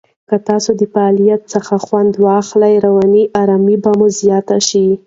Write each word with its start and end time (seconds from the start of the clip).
که 0.29 0.35
تاسو 0.47 0.71
د 0.79 0.81
فعالیت 0.93 1.41
څخه 1.53 1.73
خوند 1.85 2.13
واخلئ، 2.25 2.75
رواني 2.85 3.23
آرامۍ 3.41 3.75
به 3.83 3.89
زیاته 4.19 4.57
شي. 4.67 4.85